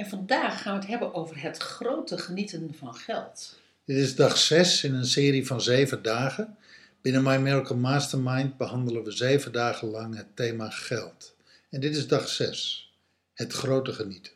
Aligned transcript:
En 0.00 0.06
vandaag 0.06 0.62
gaan 0.62 0.74
we 0.74 0.80
het 0.80 0.88
hebben 0.88 1.14
over 1.14 1.42
het 1.42 1.56
grote 1.56 2.18
genieten 2.18 2.74
van 2.78 2.94
geld. 2.94 3.58
Dit 3.84 3.96
is 3.96 4.16
dag 4.16 4.36
6 4.36 4.84
in 4.84 4.94
een 4.94 5.04
serie 5.04 5.46
van 5.46 5.60
7 5.60 6.02
dagen. 6.02 6.56
Binnen 7.00 7.22
My 7.22 7.36
Miracle 7.36 7.76
Mastermind 7.76 8.56
behandelen 8.56 9.04
we 9.04 9.10
7 9.10 9.52
dagen 9.52 9.88
lang 9.88 10.16
het 10.16 10.36
thema 10.36 10.70
geld. 10.70 11.36
En 11.70 11.80
dit 11.80 11.96
is 11.96 12.08
dag 12.08 12.28
6, 12.28 12.92
het 13.34 13.52
grote 13.52 13.92
genieten. 13.92 14.32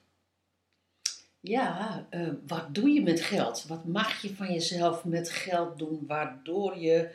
Ja, 1.40 2.06
eh, 2.10 2.28
wat 2.46 2.74
doe 2.74 2.88
je 2.88 3.02
met 3.02 3.20
geld? 3.20 3.64
Wat 3.68 3.84
mag 3.84 4.22
je 4.22 4.34
van 4.34 4.52
jezelf 4.52 5.04
met 5.04 5.30
geld 5.30 5.78
doen 5.78 6.04
waardoor 6.06 6.78
je 6.78 7.10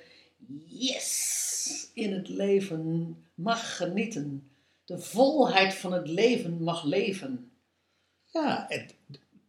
yes 0.65 1.89
in 1.93 2.13
het 2.13 2.27
leven 2.27 3.17
mag 3.33 3.77
genieten? 3.77 4.49
De 4.85 4.99
volheid 4.99 5.73
van 5.73 5.93
het 5.93 6.07
leven 6.07 6.63
mag 6.63 6.83
leven. 6.83 7.49
Ja, 8.31 8.65
het- 8.69 8.95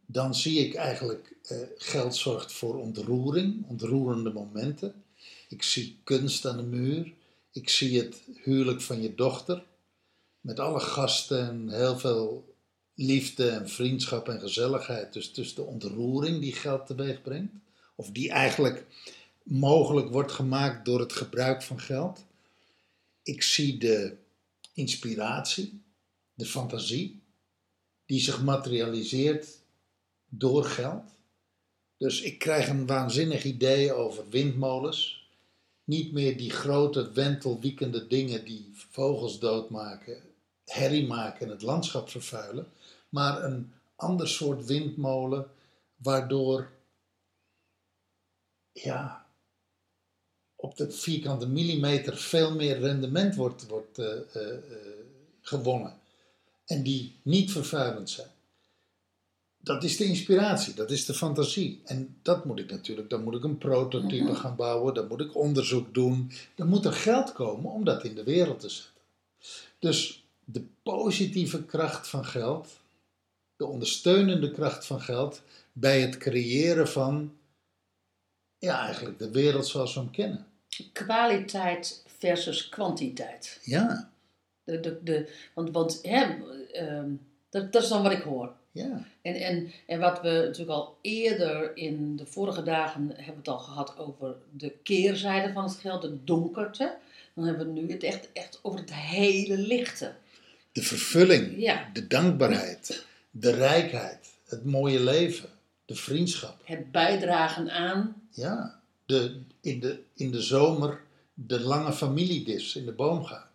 dan 0.06 0.34
zie 0.34 0.66
ik 0.66 0.74
eigenlijk 0.74 1.36
eh, 1.42 1.58
geld 1.76 2.16
zorgt 2.16 2.52
voor 2.52 2.78
ontroering, 2.78 3.66
ontroerende 3.68 4.32
momenten. 4.32 5.04
Ik 5.48 5.62
zie 5.62 6.00
kunst 6.04 6.46
aan 6.46 6.56
de 6.56 6.62
muur. 6.62 7.12
Ik 7.52 7.68
zie 7.68 7.98
het 8.00 8.22
huwelijk 8.42 8.80
van 8.80 9.02
je 9.02 9.14
dochter. 9.14 9.64
Met 10.40 10.58
alle 10.60 10.80
gasten 10.80 11.48
en 11.48 11.68
heel 11.70 11.98
veel 11.98 12.54
liefde 12.94 13.48
en 13.48 13.68
vriendschap 13.68 14.28
en 14.28 14.40
gezelligheid. 14.40 15.12
Dus, 15.12 15.32
dus 15.32 15.54
de 15.54 15.62
ontroering 15.62 16.40
die 16.40 16.52
geld 16.52 16.86
teweeg 16.86 17.22
brengt. 17.22 17.52
Of 17.94 18.10
die 18.10 18.30
eigenlijk 18.30 18.86
mogelijk 19.42 20.10
wordt 20.10 20.32
gemaakt 20.32 20.84
door 20.84 21.00
het 21.00 21.12
gebruik 21.12 21.62
van 21.62 21.80
geld. 21.80 22.24
Ik 23.22 23.42
zie 23.42 23.78
de 23.78 24.16
inspiratie, 24.74 25.82
de 26.34 26.46
fantasie 26.46 27.19
die 28.10 28.20
zich 28.20 28.42
materialiseert 28.42 29.58
door 30.28 30.64
geld. 30.64 31.04
Dus 31.96 32.22
ik 32.22 32.38
krijg 32.38 32.68
een 32.68 32.86
waanzinnig 32.86 33.44
idee 33.44 33.92
over 33.92 34.28
windmolens. 34.28 35.28
Niet 35.84 36.12
meer 36.12 36.36
die 36.36 36.50
grote 36.50 37.12
wentelwiekende 37.12 38.06
dingen 38.06 38.44
die 38.44 38.70
vogels 38.74 39.38
doodmaken, 39.38 40.22
herrie 40.64 41.06
maken 41.06 41.46
en 41.46 41.52
het 41.52 41.62
landschap 41.62 42.08
vervuilen. 42.08 42.72
Maar 43.08 43.44
een 43.44 43.72
ander 43.96 44.28
soort 44.28 44.64
windmolen 44.66 45.50
waardoor 45.96 46.70
ja, 48.72 49.26
op 50.56 50.76
de 50.76 50.90
vierkante 50.90 51.48
millimeter 51.48 52.16
veel 52.16 52.54
meer 52.54 52.78
rendement 52.78 53.34
wordt, 53.34 53.66
wordt 53.66 53.98
eh, 53.98 54.06
eh, 54.34 54.54
eh, 54.54 54.62
gewonnen 55.40 56.00
en 56.70 56.82
die 56.82 57.14
niet 57.22 57.52
vervuilend 57.52 58.10
zijn. 58.10 58.30
Dat 59.62 59.84
is 59.84 59.96
de 59.96 60.04
inspiratie, 60.04 60.74
dat 60.74 60.90
is 60.90 61.04
de 61.04 61.14
fantasie. 61.14 61.80
En 61.84 62.16
dat 62.22 62.44
moet 62.44 62.58
ik 62.58 62.70
natuurlijk, 62.70 63.10
dan 63.10 63.22
moet 63.22 63.34
ik 63.34 63.44
een 63.44 63.58
prototype 63.58 64.34
gaan 64.34 64.56
bouwen, 64.56 64.94
dan 64.94 65.06
moet 65.06 65.20
ik 65.20 65.36
onderzoek 65.36 65.94
doen, 65.94 66.32
dan 66.54 66.68
moet 66.68 66.84
er 66.84 66.92
geld 66.92 67.32
komen 67.32 67.70
om 67.70 67.84
dat 67.84 68.04
in 68.04 68.14
de 68.14 68.24
wereld 68.24 68.60
te 68.60 68.68
zetten. 68.68 69.02
Dus 69.78 70.24
de 70.44 70.64
positieve 70.82 71.64
kracht 71.64 72.08
van 72.08 72.24
geld, 72.24 72.68
de 73.56 73.66
ondersteunende 73.66 74.50
kracht 74.50 74.86
van 74.86 75.00
geld 75.00 75.42
bij 75.72 76.00
het 76.00 76.16
creëren 76.16 76.88
van, 76.88 77.32
ja, 78.58 78.84
eigenlijk 78.84 79.18
de 79.18 79.30
wereld 79.30 79.66
zoals 79.66 79.94
we 79.94 80.00
hem 80.00 80.10
kennen. 80.10 80.46
Kwaliteit 80.92 82.04
versus 82.18 82.68
kwantiteit. 82.68 83.58
Ja, 83.62 84.10
De, 84.64 84.80
de, 84.80 84.98
de, 85.02 85.32
want 85.54 85.70
want 85.70 85.98
hè, 86.02 86.36
ehm, 86.72 87.10
dat, 87.50 87.72
dat 87.72 87.82
is 87.82 87.88
dan 87.88 88.02
wat 88.02 88.12
ik 88.12 88.22
hoor. 88.22 88.52
ja, 88.70 89.04
En, 89.22 89.34
en, 89.34 89.72
en 89.86 90.00
wat 90.00 90.20
we 90.20 90.28
natuurlijk 90.28 90.70
al 90.70 90.96
eerder 91.00 91.76
in 91.76 92.16
de 92.16 92.26
vorige 92.26 92.62
dagen 92.62 93.06
hebben 93.16 93.36
het 93.36 93.48
al 93.48 93.58
gehad 93.58 93.98
over 93.98 94.36
de 94.56 94.72
keerzijde 94.82 95.52
van 95.52 95.64
het 95.64 95.74
geld, 95.74 96.02
de 96.02 96.24
donkerte. 96.24 96.96
Dan 97.34 97.44
hebben 97.44 97.74
we 97.74 97.80
nu 97.80 97.90
het 97.92 98.02
echt, 98.02 98.28
echt 98.32 98.58
over 98.62 98.80
het 98.80 98.94
hele 98.94 99.56
lichte. 99.58 100.12
de 100.72 100.82
vervulling. 100.82 101.54
Ja, 101.56 101.90
de 101.92 102.06
dankbaarheid, 102.06 103.06
de 103.30 103.50
rijkheid, 103.50 104.28
het 104.46 104.64
mooie 104.64 105.00
leven, 105.00 105.48
de 105.84 105.94
vriendschap. 105.94 106.56
het 106.64 106.90
bijdragen 106.92 107.70
aan. 107.70 108.22
Ja, 108.30 108.80
de, 109.06 109.40
in, 109.60 109.80
de, 109.80 110.00
in 110.14 110.30
de 110.30 110.42
zomer 110.42 111.00
de 111.34 111.60
lange 111.60 111.92
familiedis 111.92 112.76
in 112.76 112.84
de 112.84 112.92
boomgaard. 112.92 113.49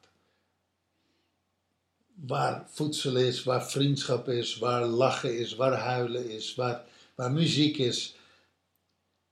Waar 2.16 2.64
voedsel 2.68 3.16
is, 3.16 3.44
waar 3.44 3.70
vriendschap 3.70 4.28
is, 4.28 4.58
waar 4.58 4.86
lachen 4.86 5.38
is, 5.38 5.56
waar 5.56 5.74
huilen 5.74 6.30
is, 6.30 6.56
waar, 6.56 6.84
waar 7.16 7.32
muziek 7.32 7.78
is. 7.78 8.16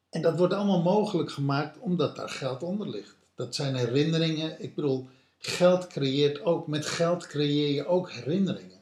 En 0.10 0.22
dat 0.22 0.38
wordt 0.38 0.54
allemaal 0.54 0.82
mogelijk 0.82 1.32
gemaakt 1.32 1.78
omdat 1.80 2.16
daar 2.16 2.30
geld 2.30 2.64
onder 2.64 2.90
ligt. 2.90 3.16
Dat 3.36 3.56
zijn 3.56 3.76
herinneringen. 3.76 4.62
Ik 4.62 4.76
bedoel, 4.76 5.08
geld 5.38 5.88
creëert 5.88 6.42
ook, 6.42 6.68
met 6.68 6.86
geld 6.86 7.28
creëer 7.28 7.74
je 7.74 7.86
ook 7.86 8.12
herinneringen. 8.12 8.82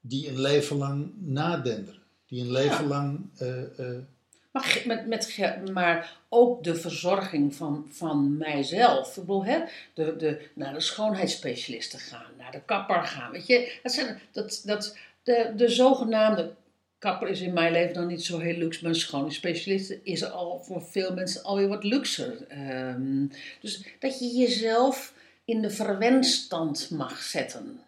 Die 0.00 0.28
een 0.28 0.40
leven 0.40 0.76
lang 0.76 1.12
nadenderen. 1.18 2.02
Die 2.26 2.40
een 2.40 2.52
leven 2.52 2.82
Ja. 2.82 2.88
lang 2.88 3.30
eh, 3.36 3.78
eh, 3.78 4.02
Maar, 4.52 4.82
met, 4.86 5.06
met, 5.06 5.70
maar 5.72 6.16
ook 6.28 6.64
de 6.64 6.74
verzorging 6.74 7.54
van, 7.54 7.86
van 7.90 8.36
mijzelf. 8.36 9.16
Ik 9.16 9.22
bedoel, 9.22 9.44
hè, 9.44 9.60
de, 9.94 10.16
de, 10.16 10.48
naar 10.54 10.72
de 10.72 10.80
schoonheidsspecialisten 10.80 11.98
gaan, 11.98 12.30
naar 12.38 12.52
de 12.52 12.62
kapper 12.64 13.02
gaan. 13.02 13.30
Weet 13.30 13.46
je, 13.46 13.78
dat 13.82 13.92
zijn, 13.92 14.20
dat, 14.32 14.62
dat, 14.64 14.96
de, 15.22 15.52
de 15.56 15.68
zogenaamde 15.68 16.54
kapper 16.98 17.28
is 17.28 17.40
in 17.40 17.52
mijn 17.52 17.72
leven 17.72 17.94
dan 17.94 18.06
niet 18.06 18.24
zo 18.24 18.38
heel 18.38 18.56
luxe, 18.56 18.82
maar 18.82 18.92
een 18.92 18.98
schoonheidsspecialist 18.98 19.94
is 20.02 20.30
al 20.30 20.62
voor 20.62 20.82
veel 20.82 21.14
mensen 21.14 21.42
alweer 21.42 21.68
wat 21.68 21.84
luxer. 21.84 22.46
Ehm, 22.48 23.26
dus 23.60 23.84
dat 23.98 24.18
je 24.18 24.26
jezelf 24.26 25.14
in 25.44 25.62
de 25.62 25.70
verwenstand 25.70 26.90
mag 26.90 27.22
zetten 27.22 27.80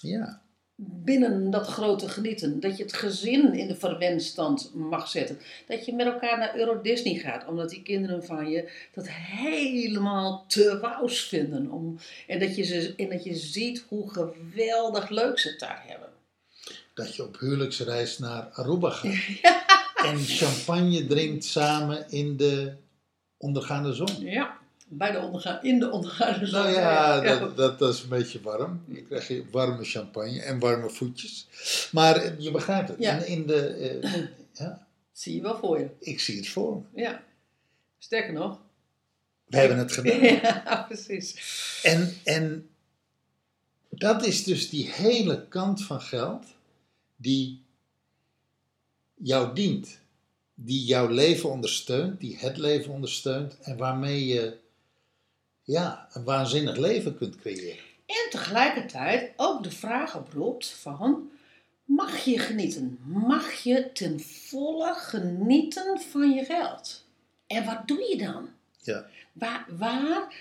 ja, 0.00 0.42
binnen 0.80 1.50
dat 1.50 1.66
grote 1.66 2.08
genieten. 2.08 2.60
Dat 2.60 2.76
je 2.76 2.82
het 2.82 2.92
gezin 2.92 3.54
in 3.54 3.68
de 3.68 3.76
verwendstand 3.76 4.70
mag 4.74 5.08
zetten. 5.08 5.38
Dat 5.66 5.84
je 5.84 5.94
met 5.94 6.06
elkaar 6.06 6.38
naar 6.38 6.56
Euro 6.56 6.80
Disney 6.80 7.14
gaat. 7.14 7.46
Omdat 7.46 7.70
die 7.70 7.82
kinderen 7.82 8.24
van 8.24 8.50
je 8.50 8.70
dat 8.94 9.08
helemaal 9.08 10.44
te 10.46 10.78
wous 10.80 11.20
vinden. 11.20 11.70
Om, 11.70 11.98
en, 12.26 12.38
dat 12.38 12.56
je 12.56 12.62
ze, 12.62 12.94
en 12.96 13.08
dat 13.08 13.24
je 13.24 13.34
ziet 13.34 13.84
hoe 13.88 14.10
geweldig 14.10 15.08
leuk 15.08 15.38
ze 15.38 15.48
het 15.48 15.58
daar 15.58 15.82
hebben. 15.86 16.08
dat 16.94 17.16
je 17.16 17.22
op 17.24 17.38
huwelijksreis 17.38 18.18
naar 18.18 18.48
Aruba 18.52 18.90
gaat. 18.90 19.14
En 20.04 20.18
champagne 20.18 21.06
drinkt 21.06 21.44
samen 21.44 22.10
in 22.10 22.36
de 22.36 22.72
ondergaande 23.36 23.92
zon. 23.92 24.20
Ja, 24.20 24.58
bij 24.88 25.10
de 25.10 25.18
ondergaan, 25.18 25.62
in 25.62 25.78
de 25.78 25.90
ondergaande 25.90 26.46
zon. 26.46 26.62
Nou 26.62 26.74
ja, 26.74 27.20
dat, 27.20 27.56
dat, 27.56 27.78
dat 27.78 27.94
is 27.94 28.02
een 28.02 28.08
beetje 28.08 28.40
warm. 28.40 28.82
Dan 28.86 29.04
krijg 29.04 29.28
je 29.28 29.44
warme 29.50 29.84
champagne 29.84 30.40
en 30.40 30.58
warme 30.58 30.90
voetjes. 30.90 31.48
Maar 31.92 32.16
eh, 32.16 32.38
je 32.38 32.50
begrijpt 32.50 32.88
het. 32.88 32.98
Ja. 32.98 33.18
In, 33.18 33.26
in 33.26 33.46
de, 33.46 33.66
eh, 33.66 34.22
ja, 34.52 34.86
Zie 35.12 35.34
je 35.34 35.42
wel 35.42 35.58
voor 35.58 35.78
je. 35.78 35.88
ik 36.00 36.20
zie 36.20 36.36
het 36.36 36.48
voor 36.48 36.76
me. 36.76 37.00
Ja. 37.00 37.22
Sterker 37.98 38.32
nog. 38.32 38.58
We 39.44 39.56
hebben 39.56 39.78
het 39.78 39.92
gedaan. 39.92 40.20
Ja, 40.64 40.84
precies. 40.88 41.34
En, 41.82 42.16
en 42.24 42.68
dat 43.88 44.26
is 44.26 44.44
dus 44.44 44.68
die 44.68 44.90
hele 44.90 45.46
kant 45.48 45.84
van 45.84 46.00
geld 46.00 46.44
die 47.16 47.62
jou 49.14 49.54
dient. 49.54 49.98
Die 50.54 50.84
jouw 50.84 51.08
leven 51.08 51.50
ondersteunt, 51.50 52.20
die 52.20 52.36
het 52.38 52.56
leven 52.56 52.92
ondersteunt 52.92 53.58
en 53.60 53.76
waarmee 53.76 54.26
je 54.26 54.58
ja, 55.68 56.08
een 56.12 56.24
waanzinnig 56.24 56.76
leven 56.76 57.16
kunt 57.16 57.36
creëren. 57.36 57.84
En 58.06 58.30
tegelijkertijd 58.30 59.32
ook 59.36 59.62
de 59.62 59.70
vraag 59.70 60.16
oproept 60.16 60.68
van... 60.70 61.30
Mag 61.84 62.18
je 62.18 62.38
genieten? 62.38 62.98
Mag 63.04 63.52
je 63.52 63.92
ten 63.92 64.20
volle 64.20 64.94
genieten 64.94 66.00
van 66.00 66.30
je 66.30 66.44
geld? 66.44 67.04
En 67.46 67.64
wat 67.64 67.88
doe 67.88 67.98
je 68.08 68.16
dan? 68.18 68.48
Ja. 68.80 69.06
Waar, 69.32 69.64
waar 69.68 70.34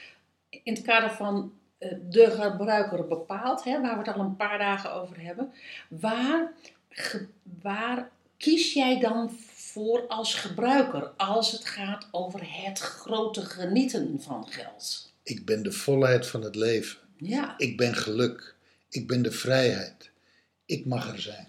in 0.50 0.74
het 0.74 0.81
kader 0.81 1.12
van 1.12 1.53
eh, 1.77 1.91
de 2.09 2.31
gebruiker 2.31 3.07
bepaalt, 3.07 3.63
hè, 3.63 3.81
waar 3.81 3.91
we 4.00 4.03
het 4.09 4.15
al 4.15 4.23
een 4.23 4.35
paar 4.35 4.57
dagen 4.57 4.94
over 4.94 5.21
hebben, 5.21 5.53
waar, 5.88 6.51
ge- 6.89 7.27
waar 7.62 8.09
kies 8.38 8.73
jij 8.73 9.00
dan 9.00 9.31
voor 9.53 10.07
als 10.07 10.33
gebruiker 10.35 11.12
als 11.18 11.51
het 11.51 11.65
gaat 11.65 12.07
over 12.12 12.39
het 12.63 12.80
grote 12.80 13.41
genieten 13.41 14.21
van 14.21 14.47
geld? 14.47 15.06
Ik 15.27 15.45
ben 15.45 15.63
de 15.63 15.71
volheid 15.71 16.27
van 16.27 16.41
het 16.41 16.56
leven. 16.56 16.97
Ja, 17.18 17.57
Ik 17.57 17.77
ben 17.77 17.95
geluk. 17.95 18.56
Ik 18.89 19.07
ben 19.07 19.21
de 19.21 19.31
vrijheid. 19.31 20.12
Ik 20.65 20.85
mag 20.85 21.12
er 21.13 21.21
zijn. 21.21 21.47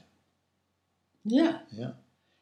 ja. 1.22 1.64
Ja. 1.70 1.98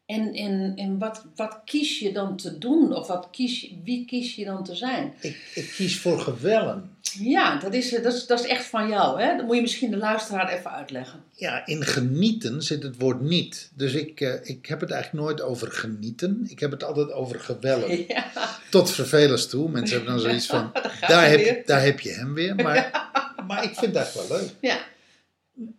En, 0.07 0.35
en, 0.35 0.77
en 0.77 0.99
wat, 0.99 1.25
wat 1.35 1.61
kies 1.65 1.99
je 1.99 2.13
dan 2.13 2.37
te 2.37 2.59
doen? 2.59 2.93
Of 2.95 3.07
wat 3.07 3.29
kies 3.31 3.73
wie 3.85 4.05
kies 4.05 4.35
je 4.35 4.45
dan 4.45 4.65
te 4.65 4.75
zijn? 4.75 5.15
Ik, 5.21 5.51
ik 5.55 5.73
kies 5.77 5.99
voor 6.01 6.21
gewellen. 6.21 6.96
Ja, 7.21 7.57
dat 7.59 7.75
is, 7.75 7.91
dat, 7.91 8.15
is, 8.15 8.27
dat 8.27 8.41
is 8.41 8.47
echt 8.47 8.65
van 8.67 8.89
jou. 8.89 9.21
Hè? 9.21 9.37
Dat 9.37 9.47
moet 9.47 9.57
je 9.57 9.63
misschien 9.63 9.91
de 9.91 9.97
luisteraar 9.97 10.53
even 10.53 10.71
uitleggen. 10.71 11.25
Ja, 11.33 11.67
in 11.67 11.85
genieten 11.85 12.63
zit 12.63 12.83
het 12.83 12.97
woord 12.99 13.21
niet. 13.21 13.71
Dus 13.75 13.93
ik, 13.93 14.21
eh, 14.21 14.35
ik 14.43 14.67
heb 14.67 14.81
het 14.81 14.91
eigenlijk 14.91 15.25
nooit 15.25 15.41
over 15.43 15.73
genieten. 15.73 16.47
Ik 16.49 16.61
heb 16.61 16.71
het 16.71 16.85
altijd 16.85 17.13
over 17.13 17.41
gewellen. 17.41 17.85
Ja, 18.09 18.31
Tot 18.71 18.91
vervelens 18.91 19.47
toe. 19.47 19.69
Mensen 19.71 19.97
hebben 19.97 20.15
dan 20.15 20.23
zoiets 20.23 20.47
van, 20.47 20.73
daar 21.09 21.29
heb, 21.29 21.39
weer. 21.39 21.63
daar 21.67 21.83
heb 21.83 22.01
je 22.01 22.13
hem 22.13 22.35
weer. 22.35 22.55
Maar, 22.55 23.11
maar 23.47 23.65
ik 23.65 23.75
vind 23.75 23.95
dat 23.95 24.15
wel 24.15 24.39
leuk. 24.39 24.51
Ja, 24.61 24.79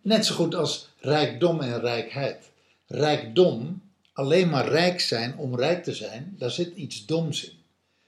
Net 0.02 0.26
zo 0.26 0.34
goed 0.34 0.54
als 0.54 0.88
rijkdom 1.00 1.60
en 1.60 1.80
rijkheid. 1.80 2.50
Rijkdom, 2.86 3.82
alleen 4.12 4.48
maar 4.48 4.68
rijk 4.68 5.00
zijn 5.00 5.36
om 5.36 5.56
rijk 5.56 5.84
te 5.84 5.94
zijn, 5.94 6.34
daar 6.38 6.50
zit 6.50 6.76
iets 6.76 7.06
doms 7.06 7.44
in. 7.44 7.52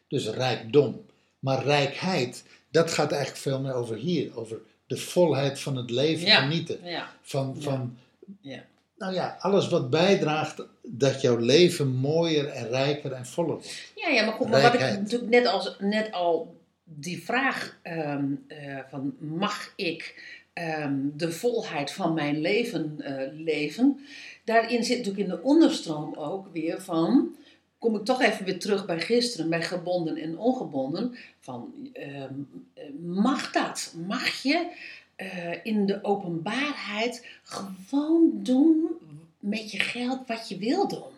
Dus 0.09 0.29
rijkdom. 0.29 1.05
Maar 1.38 1.65
rijkheid, 1.65 2.44
dat 2.70 2.90
gaat 2.90 3.12
eigenlijk 3.12 3.43
veel 3.43 3.61
meer 3.61 3.75
over 3.75 3.96
hier. 3.96 4.38
Over 4.38 4.58
de 4.87 4.96
volheid 4.96 5.61
van 5.61 5.76
het 5.76 5.90
leven 5.90 6.26
Ja. 6.26 6.40
genieten. 6.40 6.78
ja, 6.84 7.08
Van, 7.22 7.56
van 7.58 7.96
ja. 8.40 8.64
nou 8.96 9.14
ja, 9.14 9.37
alles 9.40 9.69
wat 9.69 9.90
bijdraagt 9.90 10.62
dat 10.82 11.20
jouw 11.20 11.37
leven 11.37 11.88
mooier 11.88 12.49
en 12.49 12.69
rijker 12.69 13.12
en 13.12 13.26
voller 13.26 13.52
wordt. 13.52 13.93
Ja, 13.94 14.08
ja, 14.08 14.25
maar 14.25 14.34
goed, 14.34 14.49
maar 14.49 14.62
wat 14.62 14.75
ik 14.75 14.81
natuurlijk 14.81 15.31
net, 15.31 15.46
als, 15.46 15.76
net 15.78 16.12
al 16.12 16.61
die 16.84 17.25
vraag 17.25 17.78
ehm, 17.82 18.25
eh, 18.46 18.78
van 18.88 19.14
mag 19.19 19.72
ik 19.76 20.22
ehm, 20.52 20.94
de 21.17 21.32
volheid 21.32 21.93
van 21.93 22.14
mijn 22.14 22.40
leven 22.40 22.96
eh, 23.00 23.28
leven, 23.44 24.00
daarin 24.44 24.84
zit 24.84 24.96
natuurlijk 24.96 25.25
in 25.28 25.34
de 25.34 25.43
onderstroom 25.43 26.14
ook 26.14 26.46
weer 26.52 26.81
van, 26.82 27.37
kom 27.81 27.97
ik 27.97 28.05
toch 28.05 28.21
even 28.23 28.44
weer 28.44 28.59
terug 28.59 28.87
bij 28.87 29.00
gisteren, 29.00 29.50
bij 29.50 29.62
gebonden 29.62 30.17
en 30.17 30.38
ongebonden, 30.38 31.17
van 31.41 31.73
ehm, 31.93 32.35
eh, 32.75 32.85
mag 33.03 33.53
dat? 33.53 33.94
Mag 34.06 34.43
je 34.43 34.67
eh, 35.17 35.65
in 35.65 35.87
de 35.87 36.05
openbaarheid 36.05 37.27
gewoon 37.43 38.31
doen 38.32 38.88
met 39.38 39.71
je 39.71 39.79
geld 39.79 40.27
wat 40.27 40.49
je 40.49 40.59
wil 40.59 40.88
doen? 40.88 41.12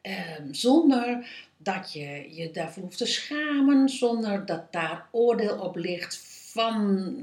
Ehm, 0.00 0.52
zonder 0.52 1.28
dat 1.56 1.92
je 1.92 2.34
je 2.34 2.50
daarvoor 2.50 2.82
hoeft 2.82 2.98
te 2.98 3.06
schamen, 3.06 3.88
zonder 3.88 4.46
dat 4.46 4.72
daar 4.72 5.08
oordeel 5.10 5.58
op 5.58 5.76
ligt 5.76 6.16
van 6.52 7.14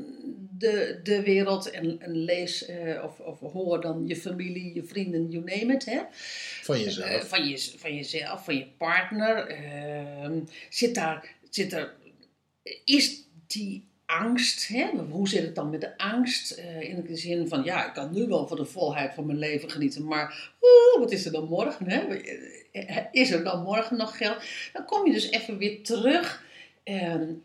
de, 0.59 0.99
de 1.03 1.21
wereld. 1.21 1.69
En, 1.71 2.01
en 2.01 2.15
lees 2.17 2.65
eh, 2.65 3.03
of, 3.03 3.19
of 3.19 3.51
hoor 3.51 3.81
dan 3.81 4.07
je 4.07 4.15
familie, 4.15 4.73
je 4.73 4.83
vrienden, 4.83 5.29
you 5.29 5.43
name 5.43 5.73
it. 5.73 5.85
Hè? 5.85 5.99
Van 6.63 6.75
Eh, 6.75 6.83
jezelf. 6.83 7.27
van, 7.29 7.47
je, 7.49 7.71
van 7.77 7.95
jezelf, 7.95 8.43
van 8.43 8.55
je 8.55 8.67
partner. 8.77 9.47
Ehm, 9.47 10.39
zit 10.69 10.95
daar, 10.95 11.35
zit 11.49 11.73
er, 11.73 11.93
is 12.85 13.23
die 13.47 13.87
angst, 14.05 14.67
hè? 14.67 14.87
hoe 15.09 15.27
zit 15.27 15.41
het 15.43 15.55
dan 15.55 15.69
met 15.69 15.81
de 15.81 15.97
angst? 15.97 16.51
Eh, 16.51 16.81
in 16.81 17.03
de 17.07 17.15
zin 17.15 17.47
van, 17.47 17.63
ja, 17.63 17.87
ik 17.87 17.93
kan 17.93 18.13
nu 18.13 18.27
wel 18.27 18.47
van 18.47 18.57
de 18.57 18.65
volheid 18.65 19.13
van 19.13 19.25
mijn 19.25 19.37
leven 19.39 19.71
genieten, 19.71 20.05
maar 20.05 20.51
wat 20.99 21.11
is 21.11 21.25
er 21.25 21.31
dan 21.31 21.47
morgen? 21.47 21.89
Hè? 21.89 21.99
Eh, 22.71 22.97
Is 23.11 23.31
er 23.31 23.43
dan 23.43 23.63
morgen 23.63 23.97
nog 23.97 24.17
geld? 24.17 24.37
Dan 24.73 24.85
kom 24.85 25.05
je 25.05 25.13
dus 25.13 25.29
even 25.29 25.57
weer 25.57 25.83
terug 25.83 26.43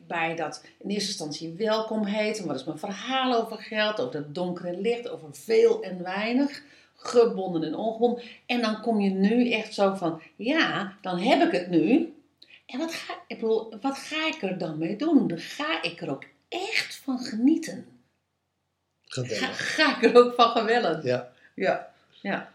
bij 0.07 0.35
dat 0.37 0.65
in 0.79 0.91
eerste 0.91 1.09
instantie 1.09 1.53
welkom 1.59 2.05
heten. 2.05 2.47
Wat 2.47 2.57
is 2.57 2.65
mijn 2.65 2.79
verhaal 2.79 3.35
over 3.35 3.59
geld, 3.59 4.01
over 4.01 4.15
het 4.15 4.35
donker 4.35 4.65
en 4.65 4.81
licht, 4.81 5.09
over 5.09 5.29
veel 5.33 5.83
en 5.83 6.03
weinig 6.03 6.63
gebonden 6.97 7.63
en 7.65 7.75
ongebonden. 7.75 8.25
En 8.47 8.61
dan 8.61 8.81
kom 8.81 9.01
je 9.01 9.11
nu 9.11 9.51
echt 9.51 9.75
zo 9.75 9.95
van, 9.95 10.23
ja, 10.37 10.97
dan 11.01 11.19
heb 11.19 11.43
ik 11.47 11.53
het 11.61 11.71
nu. 11.71 12.15
En 12.67 12.79
wat 12.79 12.95
ga, 12.95 13.15
ik 13.27 13.41
bedoel, 13.41 13.75
wat 13.81 13.99
ga 13.99 14.27
ik 14.27 14.43
er 14.43 14.59
dan 14.59 14.79
mee 14.79 14.97
doen? 14.97 15.29
Dan 15.29 15.39
ga 15.39 15.83
ik 15.83 16.01
er 16.01 16.11
ook 16.11 16.25
echt 16.49 16.95
van 17.05 17.19
genieten. 17.19 17.87
Ga, 19.07 19.47
ga 19.53 19.97
ik 19.97 20.03
er 20.05 20.17
ook 20.25 20.35
van 20.35 20.49
gewellen. 20.51 21.01
Ja. 21.05 21.33
Ja. 21.55 21.93
ja. 22.21 22.53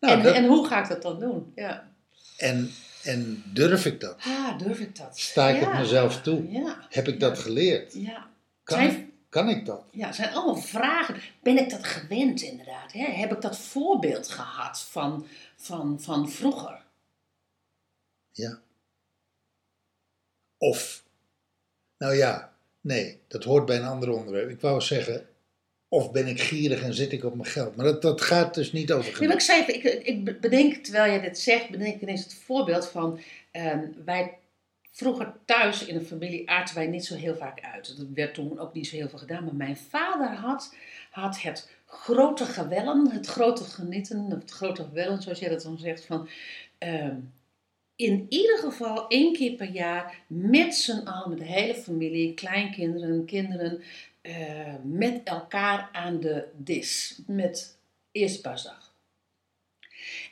Nou, 0.00 0.14
en, 0.16 0.22
dat- 0.22 0.34
en 0.34 0.46
hoe 0.46 0.66
ga 0.66 0.82
ik 0.82 0.88
dat 0.88 1.02
dan 1.02 1.20
doen? 1.20 1.52
Ja. 1.54 1.88
en, 2.36 2.70
en 3.06 3.42
durf 3.52 3.86
ik 3.86 4.00
dat? 4.00 4.16
Ah, 4.20 4.58
durf 4.58 4.78
ik 4.78 4.96
dat? 4.96 5.18
Sta 5.18 5.48
ik 5.48 5.60
het 5.64 5.72
mezelf 5.72 6.22
toe? 6.22 6.50
Ja. 6.50 6.86
Heb 6.90 7.08
ik 7.08 7.20
dat 7.20 7.38
geleerd? 7.38 7.94
Ja. 7.94 8.30
Kan, 8.62 8.78
Zijn- 8.78 9.12
kan 9.28 9.48
ik 9.48 9.66
dat? 9.66 9.84
Ja, 9.90 10.06
het 10.06 10.14
zijn 10.14 10.34
allemaal 10.34 10.62
vragen. 10.62 11.20
Ben 11.42 11.58
ik 11.58 11.70
dat 11.70 11.84
gewend 11.84 12.40
inderdaad? 12.42 12.92
Hè? 12.92 13.04
Heb 13.04 13.32
ik 13.32 13.40
dat 13.40 13.58
voorbeeld 13.58 14.28
gehad 14.28 14.80
van, 14.82 15.26
van, 15.56 16.00
van 16.00 16.30
vroeger? 16.30 16.84
Ja. 18.32 18.60
Of, 20.58 21.04
nou 21.98 22.14
ja, 22.14 22.52
nee, 22.80 23.20
dat 23.28 23.44
hoort 23.44 23.66
bij 23.66 23.76
een 23.76 23.84
ander 23.86 24.10
onderwerp. 24.10 24.50
Ik 24.50 24.60
wou 24.60 24.80
zeggen, 24.80 25.28
of 25.88 26.12
ben 26.12 26.26
ik 26.26 26.40
gierig 26.40 26.82
en 26.82 26.94
zit 26.94 27.12
ik 27.12 27.24
op 27.24 27.34
mijn 27.34 27.48
geld? 27.48 27.76
Maar 27.76 27.86
dat, 27.86 28.02
dat 28.02 28.20
gaat 28.20 28.54
dus 28.54 28.72
niet 28.72 28.92
over 28.92 29.04
Nee, 29.04 29.14
genieten. 29.14 29.38
ik 29.38 29.44
zei, 29.44 29.62
ik, 29.62 30.06
ik 30.06 30.40
bedenk, 30.40 30.74
terwijl 30.76 31.10
jij 31.12 31.20
dit 31.20 31.38
zegt, 31.38 31.70
bedenk 31.70 31.94
ik 31.94 32.02
ineens 32.02 32.22
het 32.24 32.34
voorbeeld 32.34 32.86
van, 32.88 33.18
ehm, 33.50 33.84
wij 34.04 34.34
vroeger 34.92 35.32
thuis 35.44 35.84
in 35.86 35.94
een 35.96 36.06
familie 36.06 36.50
aten 36.50 36.74
wij 36.74 36.86
niet 36.86 37.04
zo 37.04 37.14
heel 37.14 37.36
vaak 37.36 37.60
uit. 37.60 37.96
Dat 37.96 38.06
werd 38.14 38.34
toen 38.34 38.58
ook 38.58 38.74
niet 38.74 38.86
zo 38.86 38.96
heel 38.96 39.08
veel 39.08 39.18
gedaan, 39.18 39.44
maar 39.44 39.54
mijn 39.54 39.76
vader 39.76 40.28
had, 40.28 40.74
had 41.10 41.40
het 41.40 41.68
grote 41.86 42.44
gewellen, 42.44 43.10
het 43.10 43.26
grote 43.26 43.64
genieten, 43.64 44.30
het 44.30 44.50
grote 44.50 44.82
gewellen, 44.82 45.22
zoals 45.22 45.38
jij 45.38 45.48
dat 45.48 45.62
dan 45.62 45.78
zegt, 45.78 46.04
van 46.06 46.28
ehm, 46.78 47.14
in 47.96 48.26
ieder 48.28 48.58
geval 48.58 49.08
één 49.08 49.32
keer 49.32 49.52
per 49.52 49.70
jaar 49.70 50.24
met 50.26 50.74
z'n 50.74 51.06
allen, 51.06 51.28
met 51.28 51.38
de 51.38 51.44
hele 51.44 51.74
familie, 51.74 52.34
kleinkinderen, 52.34 53.24
kinderen, 53.24 53.82
eh, 54.20 54.74
met 54.82 55.20
elkaar 55.24 55.88
aan 55.92 56.20
de 56.20 56.48
dis. 56.56 57.18
Met 57.26 57.78
eerste 58.12 58.40
paasdag. 58.40 58.94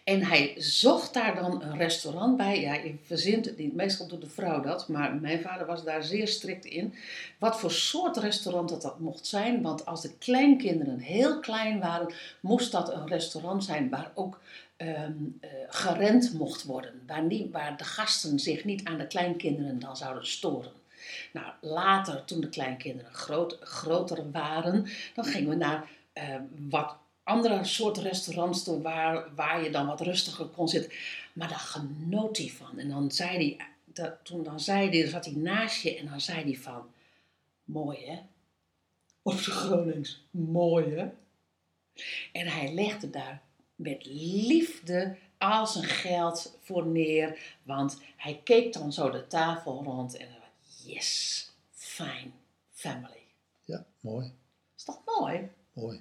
En 0.04 0.22
hij 0.22 0.54
zocht 0.56 1.14
daar 1.14 1.34
dan 1.34 1.62
een 1.62 1.76
restaurant 1.76 2.36
bij. 2.36 2.60
Ja, 2.60 2.74
je 2.74 2.94
verzint 3.02 3.44
het 3.44 3.58
niet. 3.58 3.74
Meestal 3.74 4.06
doet 4.06 4.20
de 4.20 4.28
vrouw 4.28 4.60
dat. 4.60 4.88
Maar 4.88 5.14
mijn 5.14 5.40
vader 5.40 5.66
was 5.66 5.84
daar 5.84 6.02
zeer 6.02 6.28
strikt 6.28 6.64
in. 6.64 6.94
Wat 7.38 7.60
voor 7.60 7.70
soort 7.70 8.16
restaurant 8.16 8.68
dat, 8.68 8.82
dat 8.82 8.98
mocht 8.98 9.26
zijn. 9.26 9.62
Want 9.62 9.86
als 9.86 10.02
de 10.02 10.16
kleinkinderen 10.18 10.98
heel 10.98 11.40
klein 11.40 11.80
waren, 11.80 12.12
moest 12.40 12.72
dat 12.72 12.92
een 12.92 13.08
restaurant 13.08 13.64
zijn 13.64 13.88
waar 13.88 14.10
ook 14.14 14.40
ehm, 14.76 15.12
eh, 15.40 15.50
gerend 15.68 16.32
mocht 16.32 16.64
worden. 16.64 17.02
Waar, 17.06 17.22
niet, 17.22 17.52
waar 17.52 17.76
de 17.76 17.84
gasten 17.84 18.38
zich 18.38 18.64
niet 18.64 18.84
aan 18.84 18.98
de 18.98 19.06
kleinkinderen 19.06 19.78
dan 19.78 19.96
zouden 19.96 20.26
storen. 20.26 20.72
Nou, 21.32 21.46
later, 21.60 22.24
toen 22.24 22.40
de 22.40 22.48
kleinkinderen 22.48 23.12
groot, 23.12 23.58
groter 23.60 24.30
waren, 24.30 24.86
dan 25.14 25.24
gingen 25.24 25.48
we 25.48 25.56
naar 25.56 25.88
eh, 26.12 26.34
wat 26.68 26.96
andere 27.24 27.64
soort 27.64 27.98
restaurants 27.98 28.64
toe 28.64 28.82
waar, 28.82 29.34
waar 29.34 29.62
je 29.62 29.70
dan 29.70 29.86
wat 29.86 30.00
rustiger 30.00 30.46
kon 30.46 30.68
zitten. 30.68 30.92
Maar 31.32 31.48
daar 31.48 31.58
genoot 31.58 32.36
hij 32.36 32.48
van. 32.48 32.78
En 32.78 32.88
dan 32.88 33.10
zei 33.10 33.36
hij, 33.36 33.66
dat, 33.84 34.14
toen 34.22 34.42
dan 34.42 34.60
zei 34.60 34.88
hij, 34.88 35.08
zat 35.08 35.24
hij 35.24 35.34
naast 35.34 35.82
je 35.82 35.96
en 35.96 36.06
dan 36.06 36.20
zei 36.20 36.42
hij 36.42 36.56
van, 36.56 36.90
mooi 37.64 38.06
hè? 38.06 38.18
Op 39.22 39.38
zijn 39.38 39.56
Gronings, 39.56 40.24
mooi 40.30 40.94
hè? 40.94 41.10
En 42.32 42.46
hij 42.46 42.74
legde 42.74 43.10
daar 43.10 43.42
met 43.74 44.06
liefde 44.06 45.16
al 45.38 45.66
zijn 45.66 45.84
geld 45.84 46.58
voor 46.60 46.86
neer, 46.86 47.56
want 47.62 48.00
hij 48.16 48.40
keek 48.44 48.72
dan 48.72 48.92
zo 48.92 49.10
de 49.10 49.26
tafel 49.26 49.82
rond 49.84 50.16
en 50.16 50.28
dan, 50.28 50.92
yes, 50.92 51.50
fine, 51.70 52.30
family. 52.72 53.22
Ja, 53.64 53.84
mooi, 54.00 54.32
Is 54.76 54.84
dat 54.84 55.00
mooi? 55.04 55.50
mooi. 55.72 56.00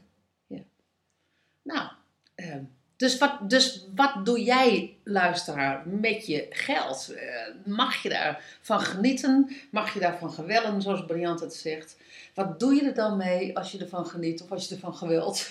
Nou, 1.63 1.87
ehm, 2.35 2.63
dus, 2.95 3.17
wat, 3.17 3.49
dus 3.49 3.85
wat 3.95 4.25
doe 4.25 4.43
jij, 4.43 4.97
luisteraar, 5.03 5.83
met 5.87 6.25
je 6.25 6.47
geld? 6.49 7.13
Eh, 7.15 7.25
mag 7.65 8.03
je 8.03 8.09
daarvan 8.09 8.79
genieten? 8.79 9.49
Mag 9.71 9.93
je 9.93 9.99
daarvan 9.99 10.31
gewellen, 10.31 10.81
zoals 10.81 11.05
Briant 11.05 11.39
het 11.39 11.53
zegt? 11.53 11.97
Wat 12.33 12.59
doe 12.59 12.73
je 12.75 12.83
er 12.83 12.93
dan 12.93 13.17
mee 13.17 13.57
als 13.57 13.71
je 13.71 13.77
ervan 13.77 14.05
geniet 14.05 14.41
of 14.41 14.51
als 14.51 14.67
je 14.67 14.75
ervan 14.75 14.95
geweld? 14.95 15.49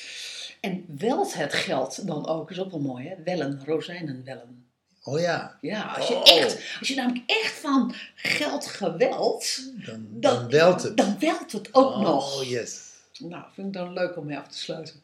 en 0.60 0.84
welt 0.98 1.34
het 1.34 1.52
geld 1.52 2.06
dan 2.06 2.26
ook? 2.26 2.50
Is 2.50 2.60
ook 2.60 2.70
wel 2.70 2.80
mooi, 2.80 3.08
hè? 3.08 3.14
Wellen, 3.24 3.62
rozijnen 3.66 4.24
wellen. 4.24 4.64
Oh 5.02 5.20
ja, 5.20 5.58
Ja, 5.60 5.82
als 5.82 6.08
je, 6.08 6.14
Oh. 6.14 6.28
echt, 6.28 6.76
als 6.78 6.88
je 6.88 6.94
namelijk 6.94 7.24
echt 7.26 7.52
van 7.52 7.94
geld 8.14 8.66
geweld, 8.66 9.60
dan, 9.86 10.06
dan, 10.10 10.20
dan 10.20 10.48
welt 10.48 10.82
het. 10.82 10.96
Dan 10.96 11.18
welt 11.18 11.52
het 11.52 11.74
ook 11.74 11.94
oh, 11.94 12.00
nog. 12.00 12.44
yes. 12.44 12.80
Nou, 13.18 13.44
vind 13.54 13.66
ik 13.66 13.72
dan 13.72 13.92
leuk 13.92 14.16
om 14.16 14.26
mee 14.26 14.38
af 14.38 14.48
te 14.48 14.58
sluiten. 14.58 14.94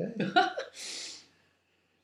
Oké. 0.00 0.32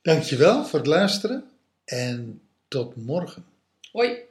Dankjewel 0.03 0.65
voor 0.65 0.79
het 0.79 0.89
luisteren 0.89 1.51
en 1.85 2.41
tot 2.69 2.97
morgen. 2.97 3.45
Hoi. 3.93 4.26